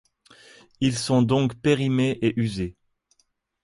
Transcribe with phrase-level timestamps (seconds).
[0.79, 2.75] Ils sont donc périmés et usés.